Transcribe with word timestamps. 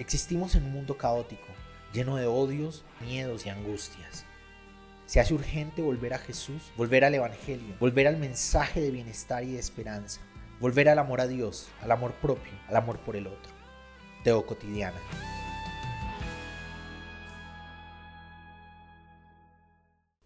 Existimos 0.00 0.54
en 0.54 0.64
un 0.64 0.72
mundo 0.72 0.96
caótico, 0.96 1.46
lleno 1.92 2.16
de 2.16 2.26
odios, 2.26 2.84
miedos 3.02 3.44
y 3.44 3.50
angustias. 3.50 4.24
Se 5.04 5.20
hace 5.20 5.34
urgente 5.34 5.82
volver 5.82 6.14
a 6.14 6.18
Jesús, 6.18 6.72
volver 6.74 7.04
al 7.04 7.14
Evangelio, 7.14 7.76
volver 7.78 8.06
al 8.06 8.16
mensaje 8.16 8.80
de 8.80 8.90
bienestar 8.90 9.44
y 9.44 9.52
de 9.52 9.58
esperanza, 9.58 10.22
volver 10.58 10.88
al 10.88 10.98
amor 10.98 11.20
a 11.20 11.26
Dios, 11.26 11.68
al 11.82 11.90
amor 11.90 12.14
propio, 12.14 12.50
al 12.68 12.76
amor 12.76 12.98
por 13.00 13.14
el 13.14 13.26
otro. 13.26 13.52
Teo 14.24 14.46
Cotidiana. 14.46 14.96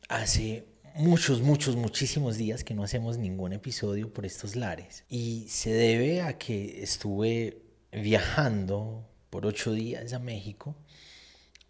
Hace 0.08 0.68
muchos, 0.94 1.42
muchos, 1.42 1.74
muchísimos 1.74 2.36
días 2.36 2.62
que 2.62 2.74
no 2.74 2.84
hacemos 2.84 3.18
ningún 3.18 3.52
episodio 3.52 4.12
por 4.12 4.24
estos 4.24 4.54
lares. 4.54 5.04
Y 5.08 5.48
se 5.48 5.72
debe 5.72 6.22
a 6.22 6.38
que 6.38 6.80
estuve 6.80 7.60
viajando 7.90 9.10
por 9.34 9.46
ocho 9.46 9.72
días 9.72 10.12
a 10.12 10.20
México, 10.20 10.76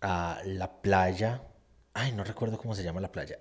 a 0.03 0.39
la 0.45 0.83
playa. 0.83 1.41
Ay, 1.95 2.13
no 2.13 2.23
recuerdo 2.23 2.59
cómo 2.59 2.75
se 2.75 2.85
llama 2.85 3.01
la 3.01 3.11
playa. 3.11 3.39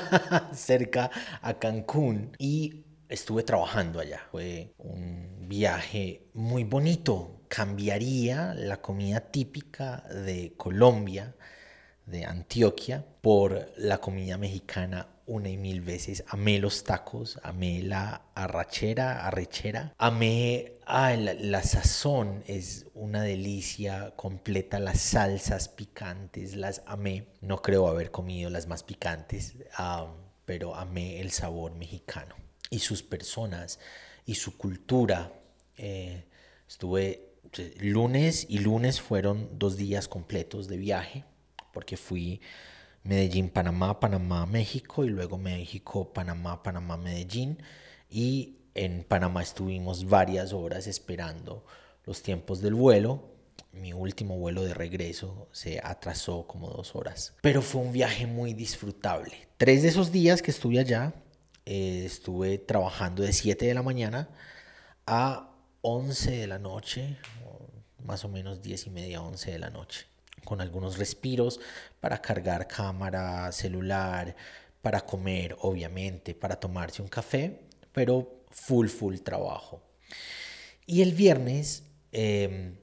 cerca 0.54 1.10
a 1.42 1.58
Cancún. 1.58 2.32
Y 2.38 2.86
estuve 3.10 3.42
trabajando 3.42 4.00
allá. 4.00 4.22
Fue 4.30 4.72
un 4.78 5.50
viaje 5.50 6.30
muy 6.32 6.64
bonito. 6.64 7.42
Cambiaría 7.48 8.54
la 8.54 8.80
comida 8.80 9.20
típica 9.20 10.02
de 10.14 10.54
Colombia, 10.56 11.36
de 12.06 12.24
Antioquia, 12.24 13.04
por 13.20 13.70
la 13.76 13.98
comida 13.98 14.38
mexicana 14.38 15.08
una 15.28 15.50
y 15.50 15.56
mil 15.56 15.82
veces. 15.82 16.24
Amé 16.26 16.58
los 16.58 16.82
tacos, 16.82 17.38
amé 17.44 17.82
la 17.82 18.22
arrachera, 18.34 19.26
arrechera, 19.26 19.94
amé 19.98 20.78
la, 20.88 21.62
sazón, 21.62 22.42
es 22.46 22.86
una 22.94 23.22
delicia 23.22 24.14
completa, 24.16 24.80
las 24.80 25.00
salsas 25.00 25.68
picantes, 25.68 26.56
las 26.56 26.82
amé. 26.86 27.28
No 27.40 27.62
creo 27.62 27.86
haber 27.86 28.10
comido 28.10 28.50
las 28.50 28.66
más 28.66 28.82
picantes, 28.82 29.54
pero 30.44 30.74
amé 30.74 31.20
el 31.20 31.30
sabor 31.30 31.74
mexicano 31.74 32.34
y 32.70 32.80
sus 32.80 33.02
personas 33.02 33.78
y 34.24 34.34
su 34.34 34.56
cultura. 34.56 35.32
Eh, 35.76 36.24
estuve 36.66 37.28
lunes 37.78 38.46
y 38.48 38.58
lunes 38.58 39.00
fueron 39.00 39.58
dos 39.58 39.76
días 39.76 40.08
completos 40.08 40.68
de 40.68 40.76
viaje 40.76 41.24
porque 41.72 41.96
fui 41.96 42.40
Medellín, 43.08 43.48
Panamá, 43.48 44.00
Panamá, 44.00 44.44
México 44.44 45.02
y 45.02 45.08
luego 45.08 45.38
México, 45.38 46.12
Panamá, 46.12 46.62
Panamá, 46.62 46.98
Medellín. 46.98 47.56
Y 48.10 48.58
en 48.74 49.02
Panamá 49.02 49.42
estuvimos 49.42 50.06
varias 50.06 50.52
horas 50.52 50.86
esperando 50.86 51.64
los 52.04 52.22
tiempos 52.22 52.60
del 52.60 52.74
vuelo. 52.74 53.30
Mi 53.72 53.94
último 53.94 54.36
vuelo 54.36 54.62
de 54.62 54.74
regreso 54.74 55.48
se 55.52 55.80
atrasó 55.82 56.46
como 56.46 56.68
dos 56.68 56.94
horas. 56.94 57.32
Pero 57.40 57.62
fue 57.62 57.80
un 57.80 57.92
viaje 57.92 58.26
muy 58.26 58.52
disfrutable. 58.52 59.48
Tres 59.56 59.82
de 59.82 59.88
esos 59.88 60.12
días 60.12 60.42
que 60.42 60.50
estuve 60.50 60.78
allá, 60.78 61.14
eh, 61.64 62.02
estuve 62.04 62.58
trabajando 62.58 63.22
de 63.22 63.32
7 63.32 63.64
de 63.64 63.72
la 63.72 63.82
mañana 63.82 64.28
a 65.06 65.56
11 65.80 66.30
de 66.30 66.46
la 66.46 66.58
noche, 66.58 67.16
más 68.04 68.26
o 68.26 68.28
menos 68.28 68.60
10 68.60 68.86
y 68.88 68.90
media, 68.90 69.22
11 69.22 69.52
de 69.52 69.58
la 69.58 69.70
noche 69.70 70.17
con 70.48 70.62
algunos 70.62 70.96
respiros 70.96 71.60
para 72.00 72.22
cargar 72.22 72.66
cámara, 72.66 73.52
celular, 73.52 74.34
para 74.80 75.02
comer, 75.02 75.54
obviamente, 75.60 76.34
para 76.34 76.58
tomarse 76.58 77.02
un 77.02 77.08
café, 77.08 77.60
pero 77.92 78.44
full, 78.50 78.88
full 78.88 79.16
trabajo. 79.18 79.82
Y 80.86 81.02
el 81.02 81.12
viernes 81.12 81.82
em, 82.12 82.76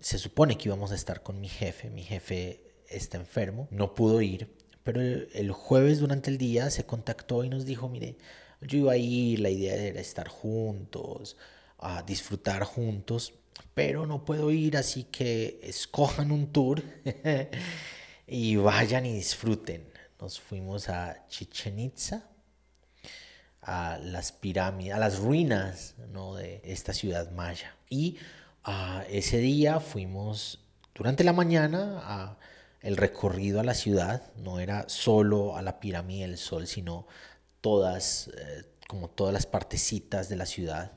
se 0.00 0.16
supone 0.16 0.56
que 0.56 0.70
íbamos 0.70 0.92
a 0.92 0.94
estar 0.94 1.22
con 1.22 1.42
mi 1.42 1.48
jefe, 1.50 1.90
mi 1.90 2.04
jefe 2.04 2.62
está 2.88 3.18
enfermo, 3.18 3.68
no 3.70 3.94
pudo 3.94 4.22
ir, 4.22 4.56
pero 4.82 5.02
el, 5.02 5.52
jueves 5.52 6.00
durante 6.00 6.30
el 6.30 6.38
día 6.38 6.70
se 6.70 6.86
contactó 6.86 7.44
y 7.44 7.50
nos 7.50 7.66
dijo, 7.66 7.90
mire, 7.90 8.16
yo 8.62 8.78
iba 8.78 8.92
a 8.92 8.96
ir, 8.96 9.40
la 9.40 9.50
idea 9.50 9.74
era 9.74 10.00
estar 10.00 10.28
juntos, 10.28 11.36
a 11.76 12.02
disfrutar 12.02 12.64
juntos, 12.64 13.34
pero 13.74 14.06
no 14.06 14.24
puedo 14.24 14.50
ir, 14.50 14.76
así 14.76 15.04
que 15.04 15.60
escojan 15.62 16.30
un 16.30 16.52
tour 16.52 16.82
y 18.26 18.56
vayan 18.56 19.06
y 19.06 19.14
disfruten. 19.14 19.90
Nos 20.20 20.40
fuimos 20.40 20.88
a 20.88 21.26
Chichen 21.28 21.78
Itza, 21.78 22.24
a 23.62 23.98
las 24.02 24.32
pirámides, 24.32 24.94
a 24.94 24.98
las 24.98 25.18
ruinas 25.18 25.94
de 26.36 26.60
esta 26.64 26.92
ciudad 26.92 27.30
maya. 27.32 27.74
Y 27.88 28.18
uh, 28.66 29.02
ese 29.08 29.38
día 29.38 29.80
fuimos 29.80 30.60
durante 30.94 31.24
la 31.24 31.32
mañana 31.32 32.00
a 32.02 32.38
el 32.82 32.96
recorrido 32.96 33.60
a 33.60 33.64
la 33.64 33.74
ciudad, 33.74 34.22
no 34.36 34.58
era 34.58 34.88
solo 34.88 35.56
a 35.56 35.62
la 35.62 35.78
pirámide 35.78 36.26
del 36.26 36.36
sol, 36.36 36.66
sino 36.66 37.06
todas, 37.60 38.28
eh, 38.36 38.64
como 38.88 39.08
todas 39.08 39.32
las 39.32 39.46
partecitas 39.46 40.28
de 40.28 40.36
la 40.36 40.46
ciudad 40.46 40.92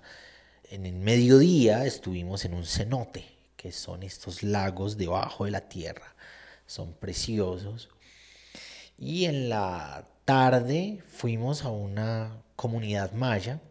en 0.69 0.85
el 0.85 0.95
mediodía 0.95 1.85
estuvimos 1.85 2.45
en 2.45 2.53
un 2.53 2.65
cenote, 2.65 3.25
que 3.57 3.71
son 3.71 4.03
estos 4.03 4.43
lagos 4.43 4.97
debajo 4.97 5.45
de 5.45 5.51
la 5.51 5.69
tierra. 5.69 6.15
Son 6.67 6.93
preciosos. 6.93 7.89
Y 8.97 9.25
en 9.25 9.49
la 9.49 10.07
tarde 10.25 11.03
fuimos 11.07 11.63
a 11.63 11.69
una 11.69 12.41
comunidad 12.55 13.11
maya. 13.11 13.61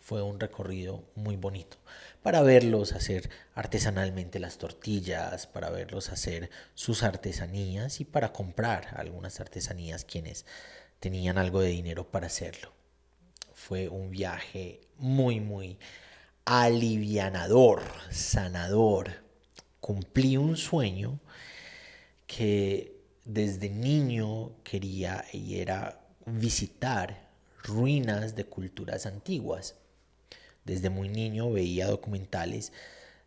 Fue 0.00 0.22
un 0.22 0.40
recorrido 0.40 1.04
muy 1.14 1.36
bonito 1.36 1.76
para 2.22 2.42
verlos 2.42 2.92
hacer 2.92 3.30
artesanalmente 3.54 4.38
las 4.38 4.58
tortillas, 4.58 5.46
para 5.46 5.70
verlos 5.70 6.10
hacer 6.10 6.50
sus 6.74 7.02
artesanías 7.02 8.00
y 8.00 8.04
para 8.04 8.32
comprar 8.32 8.88
algunas 8.96 9.40
artesanías 9.40 10.04
quienes 10.04 10.44
tenían 11.00 11.38
algo 11.38 11.60
de 11.60 11.68
dinero 11.68 12.10
para 12.10 12.26
hacerlo. 12.26 12.81
Fue 13.64 13.88
un 13.88 14.10
viaje 14.10 14.80
muy, 14.98 15.38
muy 15.38 15.78
alivianador, 16.44 17.80
sanador. 18.10 19.22
Cumplí 19.78 20.36
un 20.36 20.56
sueño 20.56 21.20
que 22.26 22.96
desde 23.24 23.70
niño 23.70 24.50
quería 24.64 25.24
y 25.32 25.60
era 25.60 26.00
visitar 26.26 27.30
ruinas 27.62 28.34
de 28.34 28.46
culturas 28.46 29.06
antiguas. 29.06 29.76
Desde 30.64 30.90
muy 30.90 31.08
niño 31.08 31.52
veía 31.52 31.86
documentales 31.86 32.72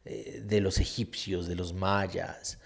eh, 0.03 0.43
de 0.45 0.59
los 0.59 0.79
egipcios, 0.79 1.47
de 1.47 1.55
los 1.55 1.71
mayas, 1.71 2.59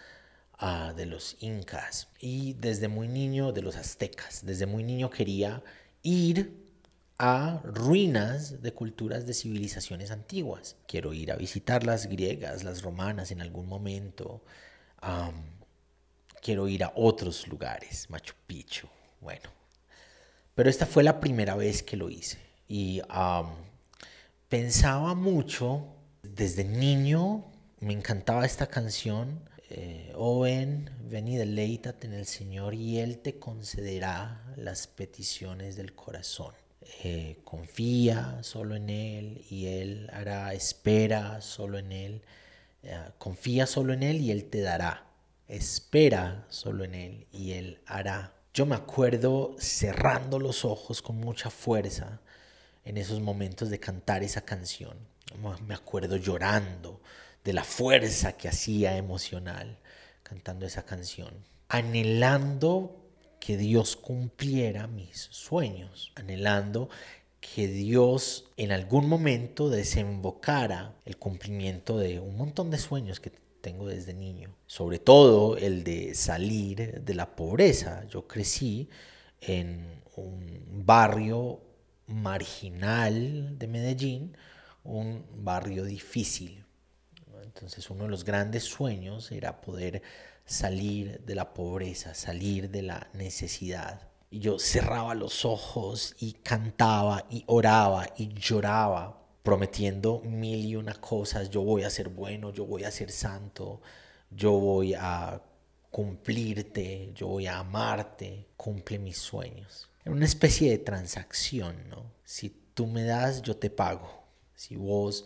ah, 0.57 0.91
de 0.97 1.06
los 1.06 1.38
incas 1.40 2.07
y 2.19 2.53
desde 2.53 2.88
muy 2.88 3.07
niño 3.07 3.51
de 3.51 3.62
los 3.62 3.75
aztecas. 3.75 4.44
Desde 4.44 4.66
muy 4.66 4.81
niño 4.84 5.12
quería 5.12 5.62
ir 6.01 6.68
a 7.19 7.62
ruinas 7.66 8.62
de 8.63 8.74
culturas 8.74 9.28
de 9.28 9.34
civilizaciones 9.34 10.09
antiguas. 10.09 10.78
Quiero 10.88 11.13
ir 11.13 11.31
a 11.34 11.35
visitar 11.35 11.84
las 11.84 12.07
griegas, 12.07 12.63
las 12.63 12.81
romanas 12.81 13.31
en 13.31 13.41
algún 13.41 13.68
momento. 13.68 14.41
quiero 16.41 16.68
ir 16.69 16.84
a 16.85 16.94
otros 16.96 17.47
lugares, 17.47 18.09
Machu 18.09 18.34
Picchu. 18.47 18.88
Bueno, 19.19 19.50
pero 20.56 20.69
esta 20.69 20.85
fue 20.85 21.03
la 21.03 21.19
primera 21.19 21.56
vez 21.56 21.84
que 21.84 21.97
lo 21.97 22.09
hice. 22.09 22.40
Y 22.68 23.02
pensaba 24.47 25.13
mucho, 25.13 25.88
desde 26.24 26.63
niño 26.63 27.46
me 27.81 27.94
encantaba 27.94 28.46
esta 28.46 28.68
canción. 28.68 29.41
Eh, 29.69 30.13
ven, 30.41 30.90
ven 31.03 31.28
y 31.28 31.38
deleítate 31.38 32.07
en 32.07 32.13
el 32.13 32.25
Señor 32.25 32.74
y 32.74 33.00
Él 33.00 33.19
te 33.19 33.40
concederá 33.40 34.41
las 34.56 34.88
peticiones 34.88 35.75
del 35.75 35.94
corazón. 35.94 36.53
Eh, 36.81 37.40
confía 37.44 38.40
solo 38.41 38.75
en 38.75 38.90
Él 38.90 39.45
y 39.50 39.67
Él 39.67 40.09
hará, 40.13 40.53
espera 40.53 41.41
solo 41.41 41.78
en 41.78 41.91
Él, 41.91 42.22
eh, 42.83 42.98
confía 43.18 43.65
solo 43.65 43.94
en 43.94 44.04
Él 44.04 44.21
y 44.21 44.31
Él 44.31 44.45
te 44.45 44.62
dará, 44.62 45.06
espera 45.48 46.45
solo 46.50 46.86
en 46.86 46.95
Él 46.95 47.27
y 47.31 47.51
Él 47.51 47.81
hará. 47.86 48.33
Yo 48.54 48.65
me 48.65 48.75
acuerdo 48.75 49.56
cerrando 49.59 50.39
los 50.39 50.65
ojos 50.65 51.01
con 51.01 51.18
mucha 51.18 51.50
fuerza 51.50 52.21
en 52.86 52.98
esos 52.98 53.19
momentos 53.19 53.69
de 53.69 53.80
cantar 53.80 54.24
esa 54.24 54.42
canción. 54.42 54.98
Me 55.68 55.75
acuerdo 55.75 56.15
llorando 56.18 57.01
de 57.44 57.54
la 57.54 57.63
fuerza 57.63 58.33
que 58.33 58.48
hacía 58.48 58.98
emocional 58.98 59.77
cantando 60.24 60.65
esa 60.65 60.83
canción, 60.83 61.33
anhelando 61.68 63.08
que 63.39 63.57
Dios 63.57 63.95
cumpliera 63.95 64.88
mis 64.88 65.30
sueños, 65.31 66.12
anhelando 66.15 66.89
que 67.39 67.68
Dios 67.68 68.51
en 68.57 68.71
algún 68.71 69.07
momento 69.07 69.69
desembocara 69.69 70.95
el 71.06 71.18
cumplimiento 71.18 71.97
de 71.97 72.19
un 72.19 72.38
montón 72.38 72.69
de 72.69 72.77
sueños 72.77 73.19
que 73.19 73.31
tengo 73.62 73.88
desde 73.88 74.13
niño, 74.13 74.56
sobre 74.68 75.00
todo 75.00 75.57
el 75.57 75.83
de 75.83 76.15
salir 76.15 77.01
de 77.01 77.13
la 77.13 77.36
pobreza. 77.36 78.06
Yo 78.07 78.27
crecí 78.27 78.89
en 79.42 80.01
un 80.15 80.85
barrio 80.85 81.62
marginal 82.07 83.57
de 83.57 83.68
Medellín, 83.68 84.38
un 84.83 85.25
barrio 85.38 85.85
difícil. 85.85 86.65
Entonces 87.44 87.89
uno 87.89 88.03
de 88.03 88.09
los 88.09 88.24
grandes 88.24 88.63
sueños 88.63 89.31
era 89.31 89.62
poder 89.62 90.01
salir 90.45 91.21
de 91.21 91.36
la 91.36 91.53
pobreza, 91.53 92.13
salir 92.13 92.69
de 92.69 92.81
la 92.81 93.07
necesidad. 93.13 94.09
Y 94.31 94.39
yo 94.39 94.59
cerraba 94.59 95.15
los 95.15 95.45
ojos 95.45 96.15
y 96.19 96.33
cantaba 96.33 97.25
y 97.30 97.44
oraba 97.47 98.07
y 98.18 98.33
lloraba, 98.33 99.21
prometiendo 99.44 100.21
mil 100.24 100.65
y 100.65 100.75
una 100.75 100.94
cosas. 100.94 101.50
Yo 101.50 101.62
voy 101.62 101.83
a 101.83 101.89
ser 101.89 102.09
bueno, 102.09 102.51
yo 102.51 102.65
voy 102.65 102.83
a 102.83 102.91
ser 102.91 103.12
santo, 103.12 103.81
yo 104.30 104.51
voy 104.53 104.94
a 104.94 105.42
cumplirte, 105.92 107.12
yo 107.15 107.27
voy 107.27 107.47
a 107.47 107.59
amarte, 107.59 108.47
cumple 108.57 109.00
mis 109.00 109.18
sueños. 109.18 109.89
Era 110.03 110.15
una 110.15 110.25
especie 110.25 110.71
de 110.71 110.77
transacción, 110.77 111.89
¿no? 111.89 112.12
Si 112.24 112.50
tú 112.74 112.88
me 112.88 113.03
das, 113.03 113.42
yo 113.42 113.57
te 113.57 113.69
pago. 113.69 114.24
Si 114.56 114.75
vos 114.75 115.25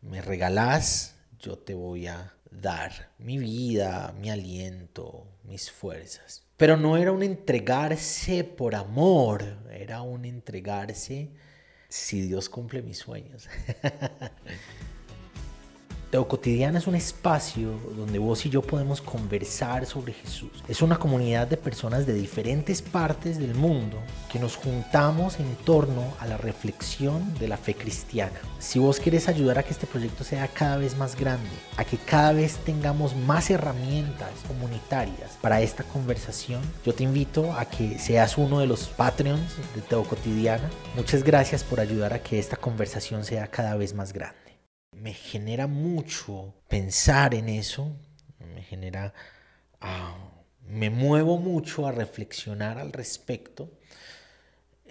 me 0.00 0.22
regalás, 0.22 1.17
yo 1.38 1.56
te 1.56 1.74
voy 1.74 2.06
a 2.06 2.34
dar 2.50 3.12
mi 3.18 3.38
vida, 3.38 4.14
mi 4.18 4.30
aliento, 4.30 5.26
mis 5.44 5.70
fuerzas. 5.70 6.44
Pero 6.56 6.76
no 6.76 6.96
era 6.96 7.12
un 7.12 7.22
entregarse 7.22 8.44
por 8.44 8.74
amor, 8.74 9.44
era 9.70 10.02
un 10.02 10.24
entregarse 10.24 11.30
si 11.88 12.22
Dios 12.22 12.48
cumple 12.48 12.82
mis 12.82 12.98
sueños. 12.98 13.48
Teo 16.10 16.26
Cotidiana 16.26 16.78
es 16.78 16.86
un 16.86 16.94
espacio 16.94 17.68
donde 17.94 18.18
vos 18.18 18.46
y 18.46 18.48
yo 18.48 18.62
podemos 18.62 19.02
conversar 19.02 19.84
sobre 19.84 20.14
Jesús. 20.14 20.64
Es 20.66 20.80
una 20.80 20.98
comunidad 20.98 21.46
de 21.46 21.58
personas 21.58 22.06
de 22.06 22.14
diferentes 22.14 22.80
partes 22.80 23.38
del 23.38 23.54
mundo 23.54 23.98
que 24.32 24.38
nos 24.38 24.56
juntamos 24.56 25.38
en 25.38 25.54
torno 25.66 26.02
a 26.18 26.26
la 26.26 26.38
reflexión 26.38 27.34
de 27.34 27.48
la 27.48 27.58
fe 27.58 27.74
cristiana. 27.74 28.40
Si 28.58 28.78
vos 28.78 29.00
quieres 29.00 29.28
ayudar 29.28 29.58
a 29.58 29.62
que 29.62 29.72
este 29.72 29.86
proyecto 29.86 30.24
sea 30.24 30.48
cada 30.48 30.78
vez 30.78 30.96
más 30.96 31.14
grande, 31.14 31.50
a 31.76 31.84
que 31.84 31.98
cada 31.98 32.32
vez 32.32 32.56
tengamos 32.64 33.14
más 33.14 33.50
herramientas 33.50 34.30
comunitarias 34.46 35.36
para 35.42 35.60
esta 35.60 35.84
conversación, 35.84 36.62
yo 36.86 36.94
te 36.94 37.04
invito 37.04 37.52
a 37.52 37.66
que 37.66 37.98
seas 37.98 38.38
uno 38.38 38.60
de 38.60 38.66
los 38.66 38.86
Patreons 38.86 39.56
de 39.74 39.82
Teo 39.82 40.04
Cotidiana. 40.04 40.70
Muchas 40.96 41.22
gracias 41.22 41.62
por 41.62 41.80
ayudar 41.80 42.14
a 42.14 42.22
que 42.22 42.38
esta 42.38 42.56
conversación 42.56 43.24
sea 43.24 43.48
cada 43.48 43.76
vez 43.76 43.92
más 43.92 44.14
grande 44.14 44.47
me 45.00 45.14
genera 45.14 45.66
mucho 45.66 46.54
pensar 46.68 47.34
en 47.34 47.48
eso, 47.48 47.96
me 48.54 48.62
genera, 48.62 49.14
ah, 49.80 50.16
me 50.66 50.90
muevo 50.90 51.38
mucho 51.38 51.86
a 51.86 51.92
reflexionar 51.92 52.78
al 52.78 52.92
respecto 52.92 53.70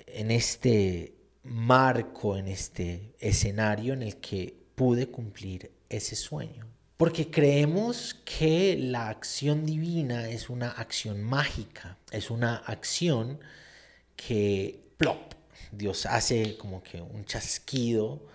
en 0.07 0.31
este 0.31 1.13
marco, 1.43 2.37
en 2.37 2.47
este 2.47 3.13
escenario 3.19 3.93
en 3.93 4.03
el 4.03 4.17
que 4.17 4.57
pude 4.75 5.07
cumplir 5.07 5.71
ese 5.89 6.15
sueño. 6.15 6.65
Porque 6.97 7.29
creemos 7.29 8.15
que 8.25 8.75
la 8.75 9.09
acción 9.09 9.65
divina 9.65 10.29
es 10.29 10.49
una 10.49 10.71
acción 10.71 11.23
mágica, 11.23 11.97
es 12.11 12.31
una 12.31 12.55
acción 12.57 13.39
que, 14.15 14.79
plop, 14.97 15.33
Dios 15.71 16.05
hace 16.07 16.57
como 16.57 16.81
que 16.81 16.99
un 16.99 17.25
chasquido 17.25 18.25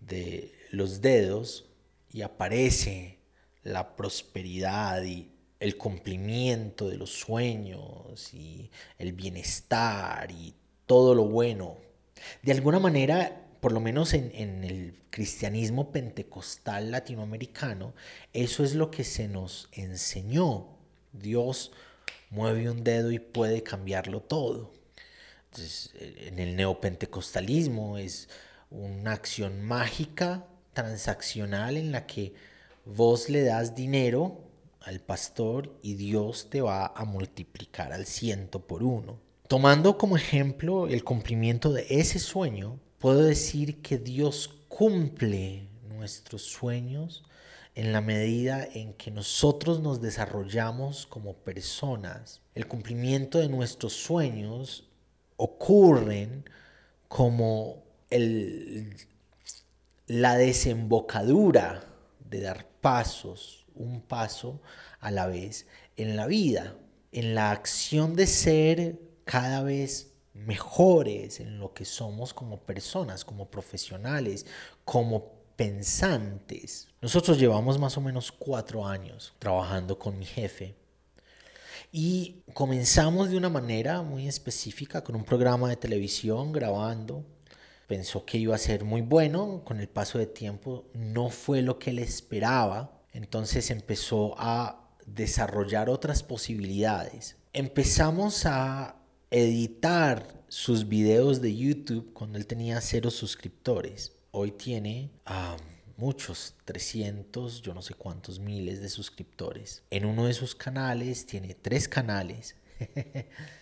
de 0.00 0.59
los 0.70 1.00
dedos 1.00 1.66
y 2.12 2.22
aparece 2.22 3.18
la 3.62 3.96
prosperidad 3.96 5.02
y 5.02 5.30
el 5.58 5.76
cumplimiento 5.76 6.88
de 6.88 6.96
los 6.96 7.10
sueños 7.10 8.32
y 8.32 8.70
el 8.98 9.12
bienestar 9.12 10.30
y 10.30 10.54
todo 10.86 11.14
lo 11.14 11.24
bueno. 11.24 11.76
De 12.42 12.52
alguna 12.52 12.78
manera, 12.78 13.46
por 13.60 13.72
lo 13.72 13.80
menos 13.80 14.14
en, 14.14 14.32
en, 14.34 14.64
el 14.64 14.94
cristianismo 15.10 15.92
pentecostal 15.92 16.90
latinoamericano, 16.90 17.94
eso 18.32 18.64
es 18.64 18.74
lo 18.74 18.90
que 18.90 19.04
se 19.04 19.28
nos 19.28 19.68
enseñó. 19.72 20.66
Dios 21.12 21.72
mueve 22.30 22.70
un 22.70 22.82
dedo 22.82 23.10
y 23.12 23.18
puede 23.18 23.62
cambiarlo 23.62 24.20
todo. 24.22 24.72
Entonces, 25.50 25.90
en 25.98 26.38
el 26.38 26.56
neopentecostalismo 26.56 27.98
es 27.98 28.28
una 28.70 29.12
acción 29.12 29.60
mágica 29.62 30.46
transaccional 30.72 31.76
en 31.76 31.92
la 31.92 32.06
que 32.06 32.34
vos 32.84 33.28
le 33.28 33.42
das 33.42 33.74
dinero 33.74 34.44
al 34.80 35.00
pastor 35.00 35.76
y 35.82 35.94
Dios 35.94 36.48
te 36.50 36.60
va 36.60 36.86
a 36.86 37.04
multiplicar 37.04 37.92
al 37.92 38.06
ciento 38.06 38.66
por 38.66 38.82
uno. 38.82 39.18
Tomando 39.48 39.98
como 39.98 40.16
ejemplo 40.16 40.86
el 40.86 41.04
cumplimiento 41.04 41.72
de 41.72 41.86
ese 41.90 42.18
sueño, 42.18 42.78
puedo 42.98 43.22
decir 43.22 43.82
que 43.82 43.98
Dios 43.98 44.48
cumple 44.68 45.68
nuestros 45.88 46.42
sueños 46.42 47.24
en 47.74 47.92
la 47.92 48.00
medida 48.00 48.66
en 48.74 48.94
que 48.94 49.10
nosotros 49.10 49.80
nos 49.80 50.00
desarrollamos 50.00 51.06
como 51.06 51.34
personas. 51.34 52.40
El 52.54 52.66
cumplimiento 52.66 53.38
de 53.38 53.48
nuestros 53.48 53.92
sueños 53.92 54.88
ocurren 55.36 56.44
como 57.08 57.82
el 58.10 58.96
la 60.10 60.36
desembocadura 60.36 61.84
de 62.28 62.40
dar 62.40 62.66
pasos, 62.80 63.64
un 63.76 64.00
paso 64.00 64.60
a 64.98 65.12
la 65.12 65.28
vez 65.28 65.68
en 65.96 66.16
la 66.16 66.26
vida, 66.26 66.74
en 67.12 67.36
la 67.36 67.52
acción 67.52 68.16
de 68.16 68.26
ser 68.26 68.98
cada 69.24 69.62
vez 69.62 70.14
mejores 70.34 71.38
en 71.38 71.60
lo 71.60 71.74
que 71.74 71.84
somos 71.84 72.34
como 72.34 72.58
personas, 72.58 73.24
como 73.24 73.52
profesionales, 73.52 74.46
como 74.84 75.30
pensantes. 75.54 76.88
Nosotros 77.00 77.38
llevamos 77.38 77.78
más 77.78 77.96
o 77.96 78.00
menos 78.00 78.32
cuatro 78.32 78.84
años 78.84 79.32
trabajando 79.38 79.96
con 79.96 80.18
mi 80.18 80.26
jefe 80.26 80.74
y 81.92 82.42
comenzamos 82.52 83.30
de 83.30 83.36
una 83.36 83.48
manera 83.48 84.02
muy 84.02 84.26
específica 84.26 85.04
con 85.04 85.14
un 85.14 85.22
programa 85.22 85.68
de 85.68 85.76
televisión 85.76 86.50
grabando 86.50 87.24
pensó 87.90 88.24
que 88.24 88.38
iba 88.38 88.54
a 88.54 88.58
ser 88.58 88.84
muy 88.84 89.00
bueno, 89.00 89.62
con 89.64 89.80
el 89.80 89.88
paso 89.88 90.18
de 90.18 90.26
tiempo 90.26 90.88
no 90.94 91.28
fue 91.28 91.60
lo 91.60 91.80
que 91.80 91.90
él 91.90 91.98
esperaba, 91.98 93.02
entonces 93.12 93.68
empezó 93.72 94.36
a 94.38 94.88
desarrollar 95.06 95.90
otras 95.90 96.22
posibilidades. 96.22 97.34
Empezamos 97.52 98.46
a 98.46 98.94
editar 99.32 100.24
sus 100.46 100.86
videos 100.86 101.40
de 101.40 101.56
YouTube 101.56 102.12
cuando 102.12 102.38
él 102.38 102.46
tenía 102.46 102.80
cero 102.80 103.10
suscriptores. 103.10 104.12
Hoy 104.30 104.52
tiene 104.52 105.10
a 105.26 105.56
muchos, 105.96 106.54
300, 106.66 107.60
yo 107.60 107.74
no 107.74 107.82
sé 107.82 107.94
cuántos 107.94 108.38
miles 108.38 108.80
de 108.80 108.88
suscriptores. 108.88 109.82
En 109.90 110.04
uno 110.04 110.26
de 110.26 110.34
sus 110.34 110.54
canales 110.54 111.26
tiene 111.26 111.54
tres 111.54 111.88
canales. 111.88 112.54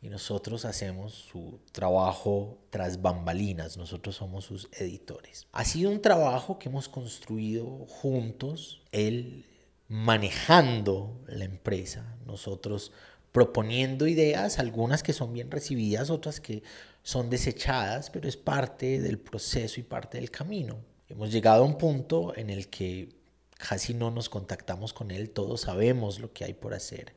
y 0.00 0.08
nosotros 0.08 0.64
hacemos 0.64 1.12
su 1.12 1.60
trabajo 1.72 2.58
tras 2.70 3.02
bambalinas, 3.02 3.76
nosotros 3.76 4.14
somos 4.16 4.44
sus 4.44 4.68
editores. 4.72 5.46
Ha 5.52 5.64
sido 5.64 5.90
un 5.90 6.00
trabajo 6.00 6.58
que 6.58 6.68
hemos 6.68 6.88
construido 6.88 7.66
juntos, 7.86 8.82
él 8.92 9.44
manejando 9.88 11.20
la 11.26 11.44
empresa, 11.44 12.16
nosotros 12.26 12.92
proponiendo 13.32 14.06
ideas, 14.06 14.58
algunas 14.58 15.02
que 15.02 15.12
son 15.12 15.32
bien 15.32 15.50
recibidas, 15.50 16.10
otras 16.10 16.40
que 16.40 16.62
son 17.02 17.30
desechadas, 17.30 18.10
pero 18.10 18.28
es 18.28 18.36
parte 18.36 19.00
del 19.00 19.18
proceso 19.18 19.80
y 19.80 19.82
parte 19.82 20.18
del 20.18 20.30
camino. 20.30 20.76
Hemos 21.08 21.32
llegado 21.32 21.62
a 21.62 21.66
un 21.66 21.78
punto 21.78 22.36
en 22.36 22.50
el 22.50 22.68
que 22.68 23.08
casi 23.56 23.94
no 23.94 24.10
nos 24.10 24.28
contactamos 24.28 24.92
con 24.92 25.10
él, 25.10 25.30
todos 25.30 25.62
sabemos 25.62 26.20
lo 26.20 26.32
que 26.32 26.44
hay 26.44 26.52
por 26.52 26.74
hacer, 26.74 27.14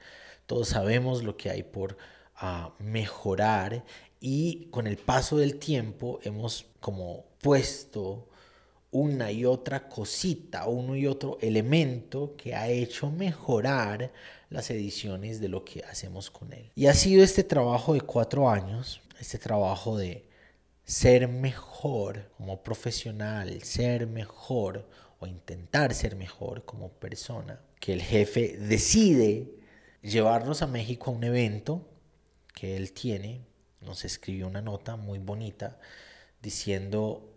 todos 0.47 0.69
sabemos 0.69 1.23
lo 1.23 1.37
que 1.37 1.49
hay 1.51 1.63
por 1.63 1.97
a 2.41 2.73
mejorar 2.79 3.85
y 4.19 4.67
con 4.71 4.87
el 4.87 4.97
paso 4.97 5.37
del 5.37 5.57
tiempo 5.57 6.19
hemos 6.23 6.65
como 6.79 7.25
puesto 7.39 8.27
una 8.89 9.31
y 9.31 9.45
otra 9.45 9.87
cosita, 9.87 10.67
uno 10.67 10.95
y 10.95 11.07
otro 11.07 11.37
elemento 11.39 12.35
que 12.35 12.55
ha 12.55 12.67
hecho 12.67 13.09
mejorar 13.11 14.11
las 14.49 14.69
ediciones 14.71 15.39
de 15.39 15.47
lo 15.47 15.63
que 15.63 15.83
hacemos 15.83 16.29
con 16.29 16.51
él. 16.51 16.71
Y 16.75 16.87
ha 16.87 16.93
sido 16.93 17.23
este 17.23 17.43
trabajo 17.43 17.93
de 17.93 18.01
cuatro 18.01 18.49
años, 18.49 19.01
este 19.19 19.37
trabajo 19.37 19.97
de 19.97 20.25
ser 20.83 21.27
mejor 21.27 22.31
como 22.37 22.63
profesional, 22.63 23.61
ser 23.61 24.07
mejor 24.07 24.89
o 25.19 25.27
intentar 25.27 25.93
ser 25.93 26.15
mejor 26.15 26.65
como 26.65 26.89
persona, 26.89 27.61
que 27.79 27.93
el 27.93 28.01
jefe 28.01 28.57
decide 28.57 29.47
llevarnos 30.01 30.63
a 30.63 30.67
México 30.67 31.11
a 31.11 31.13
un 31.13 31.23
evento 31.23 31.87
que 32.53 32.77
él 32.77 32.93
tiene, 32.93 33.45
nos 33.81 34.05
escribió 34.05 34.47
una 34.47 34.61
nota 34.61 34.95
muy 34.95 35.19
bonita 35.19 35.79
diciendo, 36.41 37.33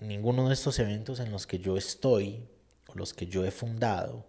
ninguno 0.00 0.48
de 0.48 0.54
estos 0.54 0.78
eventos 0.78 1.20
en 1.20 1.30
los 1.30 1.46
que 1.46 1.58
yo 1.58 1.76
estoy 1.76 2.46
o 2.88 2.94
los 2.94 3.14
que 3.14 3.26
yo 3.26 3.44
he 3.44 3.50
fundado 3.50 4.26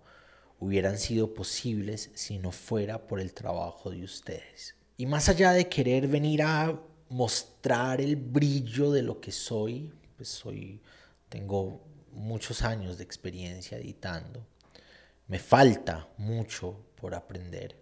hubieran 0.59 0.97
sido 0.97 1.33
posibles 1.33 2.11
si 2.15 2.37
no 2.37 2.51
fuera 2.51 3.07
por 3.07 3.19
el 3.19 3.33
trabajo 3.33 3.89
de 3.89 4.03
ustedes. 4.03 4.75
Y 4.97 5.05
más 5.05 5.29
allá 5.29 5.53
de 5.53 5.69
querer 5.69 6.07
venir 6.07 6.41
a 6.41 6.77
mostrar 7.07 8.01
el 8.01 8.15
brillo 8.17 8.91
de 8.91 9.01
lo 9.01 9.21
que 9.21 9.31
soy, 9.31 9.93
pues 10.17 10.27
soy, 10.27 10.81
tengo 11.29 11.81
muchos 12.11 12.61
años 12.61 12.97
de 12.97 13.03
experiencia 13.03 13.77
editando. 13.77 14.45
Me 15.27 15.39
falta 15.39 16.09
mucho 16.17 16.75
por 16.95 17.15
aprender. 17.15 17.78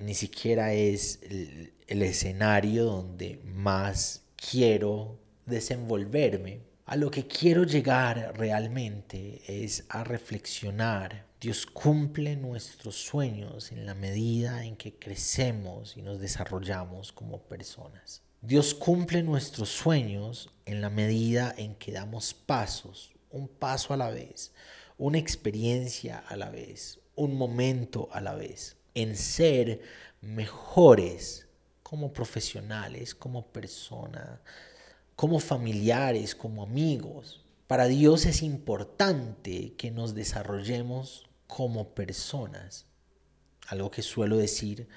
Ni 0.00 0.14
siquiera 0.14 0.72
es 0.72 1.20
el, 1.22 1.72
el 1.86 2.02
escenario 2.02 2.84
donde 2.84 3.40
más 3.44 4.22
quiero 4.36 5.18
desenvolverme. 5.46 6.60
A 6.84 6.96
lo 6.96 7.10
que 7.10 7.26
quiero 7.26 7.64
llegar 7.64 8.34
realmente 8.36 9.42
es 9.48 9.84
a 9.88 10.04
reflexionar. 10.04 11.26
Dios 11.40 11.66
cumple 11.66 12.36
nuestros 12.36 12.96
sueños 12.96 13.72
en 13.72 13.86
la 13.86 13.94
medida 13.94 14.64
en 14.64 14.76
que 14.76 14.94
crecemos 14.94 15.96
y 15.96 16.02
nos 16.02 16.20
desarrollamos 16.20 17.12
como 17.12 17.42
personas. 17.42 18.22
Dios 18.40 18.74
cumple 18.74 19.22
nuestros 19.22 19.70
sueños 19.70 20.50
en 20.66 20.80
la 20.80 20.90
medida 20.90 21.52
en 21.56 21.74
que 21.74 21.90
damos 21.90 22.32
pasos, 22.32 23.12
un 23.30 23.48
paso 23.48 23.92
a 23.92 23.96
la 23.96 24.10
vez, 24.10 24.52
una 24.98 25.18
experiencia 25.18 26.18
a 26.18 26.36
la 26.36 26.50
vez, 26.50 27.00
un 27.16 27.34
momento 27.34 28.08
a 28.12 28.20
la 28.20 28.34
vez, 28.34 28.76
en 28.96 29.14
ser 29.14 29.82
mejores 30.22 31.46
como 31.82 32.12
profesionales, 32.12 33.14
como 33.14 33.46
personas, 33.52 34.40
como 35.14 35.38
familiares, 35.38 36.34
como 36.34 36.62
amigos. 36.62 37.44
Para 37.66 37.86
Dios 37.86 38.24
es 38.24 38.42
importante 38.42 39.74
que 39.74 39.90
nos 39.90 40.14
desarrollemos 40.14 41.26
como 41.46 41.90
personas. 41.90 42.86
Algo 43.68 43.90
que 43.90 44.02
suelo 44.02 44.38
decir 44.38 44.88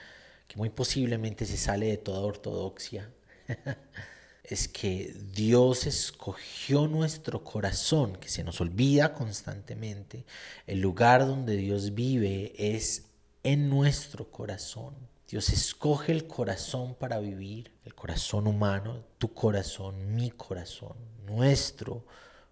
que 0.48 0.56
muy 0.56 0.70
posiblemente 0.70 1.46
se 1.46 1.58
sale 1.58 1.88
de 1.88 1.98
toda 1.98 2.22
ortodoxia 2.22 3.12
es 4.44 4.70
que 4.70 5.14
Dios 5.34 5.86
escogió 5.86 6.88
nuestro 6.88 7.44
corazón, 7.44 8.16
que 8.16 8.30
se 8.30 8.46
nos 8.46 8.62
olvida 8.62 9.14
constantemente. 9.14 10.26
El 10.68 10.80
lugar 10.80 11.28
donde 11.28 11.58
Dios 11.58 11.94
vive 11.94 12.54
es 12.58 13.09
en 13.44 13.70
nuestro 13.70 14.32
corazón. 14.32 14.96
Dios 15.28 15.50
escoge 15.50 16.12
el 16.12 16.28
corazón 16.28 16.96
para 16.96 17.20
vivir, 17.20 17.72
el 17.86 17.94
corazón 17.94 18.48
humano, 18.48 19.04
tu 19.18 19.34
corazón, 19.34 20.16
mi 20.16 20.32
corazón, 20.32 20.98
nuestro 21.26 22.06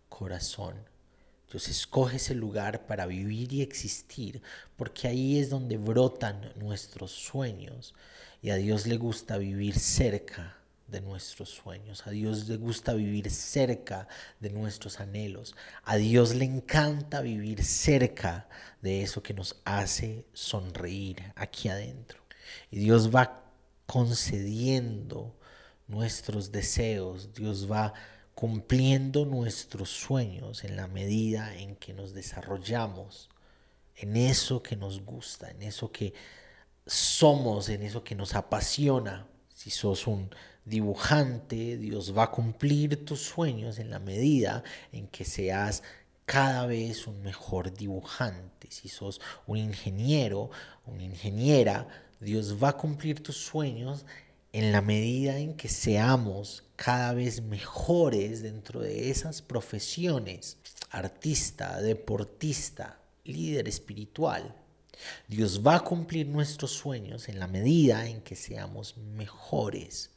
corazón. 0.09 0.75
Dios 1.51 1.69
escoge 1.69 2.17
ese 2.17 2.35
lugar 2.35 2.85
para 2.85 3.05
vivir 3.05 3.51
y 3.53 3.61
existir, 3.61 4.41
porque 4.75 5.07
ahí 5.07 5.39
es 5.39 5.49
donde 5.49 5.77
brotan 5.77 6.53
nuestros 6.55 7.11
sueños 7.11 7.93
y 8.41 8.51
a 8.51 8.55
Dios 8.55 8.85
le 8.85 8.97
gusta 8.97 9.37
vivir 9.37 9.79
cerca 9.79 10.56
de 10.87 11.01
nuestros 11.01 11.49
sueños. 11.49 12.05
A 12.07 12.11
Dios 12.11 12.47
le 12.47 12.57
gusta 12.57 12.93
vivir 12.93 13.29
cerca 13.29 14.07
de 14.39 14.49
nuestros 14.49 14.99
anhelos. 14.99 15.55
A 15.83 15.95
Dios 15.97 16.35
le 16.35 16.45
encanta 16.45 17.21
vivir 17.21 17.63
cerca 17.63 18.47
de 18.81 19.01
eso 19.01 19.21
que 19.21 19.33
nos 19.33 19.57
hace 19.65 20.25
sonreír 20.33 21.33
aquí 21.35 21.69
adentro. 21.69 22.19
Y 22.71 22.79
Dios 22.79 23.13
va 23.13 23.43
concediendo 23.85 25.35
nuestros 25.87 26.51
deseos. 26.51 27.33
Dios 27.33 27.71
va 27.71 27.93
cumpliendo 28.35 29.25
nuestros 29.25 29.89
sueños 29.89 30.63
en 30.63 30.75
la 30.75 30.87
medida 30.87 31.55
en 31.55 31.75
que 31.75 31.93
nos 31.93 32.13
desarrollamos 32.13 33.29
en 33.97 34.15
eso 34.15 34.61
que 34.61 34.75
nos 34.75 35.03
gusta, 35.03 35.49
en 35.49 35.63
eso 35.63 35.91
que 35.91 36.13
somos, 36.85 37.69
en 37.69 37.81
eso 37.81 38.03
que 38.03 38.15
nos 38.15 38.35
apasiona. 38.35 39.27
Si 39.53 39.71
sos 39.71 40.05
un 40.05 40.29
dibujante, 40.67 41.77
Dios 41.77 42.15
va 42.15 42.23
a 42.23 42.31
cumplir 42.31 43.05
tus 43.05 43.21
sueños 43.21 43.79
en 43.79 43.89
la 43.89 43.99
medida 43.99 44.63
en 44.91 45.07
que 45.07 45.23
seas 45.23 45.81
cada 46.25 46.65
vez 46.65 47.07
un 47.07 47.21
mejor 47.23 47.73
dibujante. 47.73 48.67
Si 48.69 48.89
sos 48.89 49.21
un 49.45 49.57
ingeniero, 49.57 50.51
una 50.85 51.03
ingeniera, 51.03 51.87
Dios 52.19 52.61
va 52.61 52.69
a 52.69 52.77
cumplir 52.77 53.23
tus 53.23 53.37
sueños 53.37 54.05
en 54.51 54.71
la 54.73 54.81
medida 54.81 55.37
en 55.37 55.55
que 55.55 55.69
seamos 55.69 56.63
cada 56.75 57.13
vez 57.13 57.41
mejores 57.41 58.41
dentro 58.41 58.81
de 58.81 59.09
esas 59.09 59.41
profesiones, 59.41 60.57
artista, 60.89 61.81
deportista, 61.81 62.99
líder 63.23 63.67
espiritual. 63.69 64.53
Dios 65.27 65.65
va 65.65 65.75
a 65.75 65.83
cumplir 65.83 66.27
nuestros 66.27 66.71
sueños 66.71 67.29
en 67.29 67.39
la 67.39 67.47
medida 67.47 68.07
en 68.07 68.21
que 68.21 68.35
seamos 68.35 68.97
mejores 68.97 70.11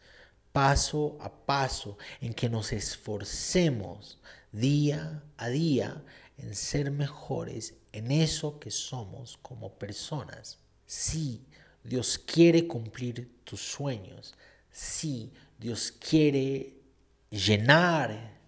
paso 0.52 1.16
a 1.20 1.30
paso, 1.30 1.96
en 2.20 2.34
que 2.34 2.48
nos 2.48 2.72
esforcemos 2.72 4.18
día 4.52 5.22
a 5.36 5.48
día 5.48 6.02
en 6.38 6.54
ser 6.54 6.90
mejores 6.90 7.74
en 7.92 8.10
eso 8.10 8.58
que 8.58 8.70
somos 8.70 9.38
como 9.42 9.74
personas. 9.74 10.58
Sí, 10.86 11.44
Dios 11.84 12.18
quiere 12.18 12.66
cumplir 12.66 13.30
tus 13.44 13.60
sueños. 13.60 14.34
Sí, 14.70 15.32
Dios 15.58 15.92
quiere 15.92 16.76
llenar 17.30 18.38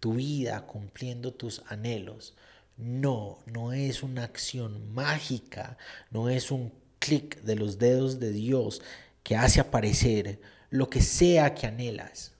tu 0.00 0.14
vida 0.14 0.66
cumpliendo 0.66 1.32
tus 1.32 1.62
anhelos. 1.68 2.34
No, 2.76 3.38
no 3.46 3.72
es 3.72 4.02
una 4.02 4.24
acción 4.24 4.92
mágica, 4.94 5.76
no 6.10 6.28
es 6.28 6.50
un 6.50 6.72
clic 6.98 7.40
de 7.42 7.56
los 7.56 7.78
dedos 7.78 8.20
de 8.20 8.32
Dios 8.32 8.82
que 9.22 9.36
hace 9.36 9.60
aparecer 9.60 10.40
lo 10.70 10.90
que 10.90 11.00
sea 11.00 11.54
que 11.54 11.66
anhelas. 11.66 12.32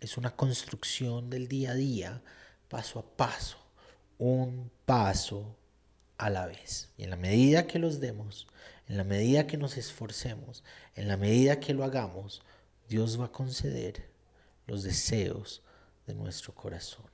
Es 0.00 0.16
una 0.16 0.34
construcción 0.34 1.30
del 1.30 1.48
día 1.48 1.72
a 1.72 1.74
día, 1.74 2.22
paso 2.68 2.98
a 2.98 3.16
paso, 3.16 3.58
un 4.18 4.70
paso 4.86 5.56
a 6.16 6.30
la 6.30 6.46
vez. 6.46 6.88
Y 6.96 7.04
en 7.04 7.10
la 7.10 7.16
medida 7.16 7.66
que 7.66 7.78
los 7.78 8.00
demos, 8.00 8.46
en 8.88 8.96
la 8.96 9.04
medida 9.04 9.46
que 9.46 9.56
nos 9.56 9.76
esforcemos, 9.76 10.64
en 10.94 11.08
la 11.08 11.16
medida 11.16 11.60
que 11.60 11.74
lo 11.74 11.84
hagamos, 11.84 12.42
Dios 12.88 13.20
va 13.20 13.26
a 13.26 13.32
conceder 13.32 14.08
los 14.66 14.82
deseos 14.82 15.62
de 16.06 16.14
nuestro 16.14 16.54
corazón. 16.54 17.10